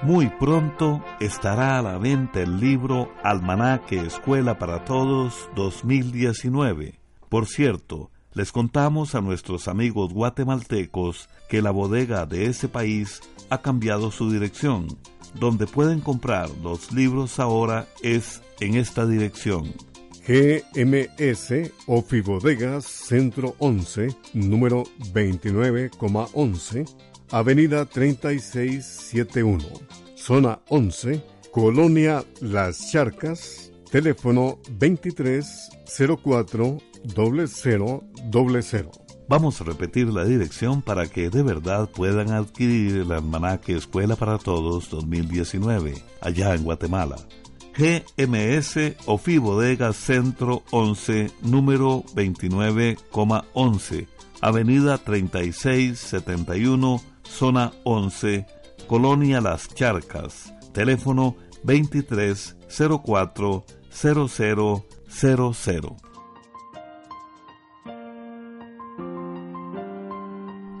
Muy 0.00 0.28
pronto 0.40 1.04
estará 1.20 1.78
a 1.78 1.82
la 1.82 1.98
venta 1.98 2.40
el 2.40 2.58
libro 2.58 3.12
Almanaque 3.22 4.00
Escuela 4.00 4.58
para 4.58 4.86
Todos 4.86 5.50
2019. 5.54 6.98
Por 7.28 7.44
cierto, 7.44 8.10
les 8.36 8.52
contamos 8.52 9.14
a 9.14 9.22
nuestros 9.22 9.66
amigos 9.66 10.12
guatemaltecos 10.12 11.30
que 11.48 11.62
la 11.62 11.70
bodega 11.70 12.26
de 12.26 12.44
ese 12.44 12.68
país 12.68 13.22
ha 13.48 13.62
cambiado 13.62 14.10
su 14.10 14.30
dirección. 14.30 14.88
Donde 15.40 15.66
pueden 15.66 16.00
comprar 16.00 16.50
los 16.62 16.92
libros 16.92 17.40
ahora 17.40 17.88
es 18.02 18.42
en 18.60 18.76
esta 18.76 19.06
dirección. 19.06 19.72
GMS 20.26 21.72
Bodegas 21.86 22.84
Centro 22.84 23.54
11, 23.58 24.14
número 24.34 24.84
29,11, 25.14 26.86
Avenida 27.30 27.86
3671, 27.86 29.64
Zona 30.14 30.60
11, 30.68 31.24
Colonia 31.52 32.22
Las 32.42 32.90
Charcas, 32.90 33.72
teléfono 33.90 34.58
2304 34.78 36.95
doble 37.14 37.46
cero, 37.46 38.02
doble 38.24 38.62
cero. 38.62 38.90
Vamos 39.28 39.60
a 39.60 39.64
repetir 39.64 40.08
la 40.08 40.24
dirección 40.24 40.80
para 40.82 41.06
que 41.06 41.30
de 41.30 41.42
verdad 41.42 41.90
puedan 41.90 42.32
adquirir 42.32 42.96
el 42.96 43.12
almanaque 43.12 43.76
Escuela 43.76 44.16
para 44.16 44.38
Todos 44.38 44.88
2019, 44.90 45.94
allá 46.20 46.54
en 46.54 46.62
Guatemala. 46.62 47.16
GMS 47.76 48.94
Ofi 49.04 49.36
Bodega 49.38 49.92
Centro 49.92 50.62
11, 50.70 51.32
número 51.42 52.04
29,11, 52.14 54.06
Avenida 54.40 54.98
3671, 54.98 57.02
Zona 57.24 57.72
11, 57.84 58.46
Colonia 58.86 59.40
Las 59.40 59.74
Charcas, 59.74 60.54
teléfono 60.72 61.34
2304 61.64 63.64
0000. 63.90 66.05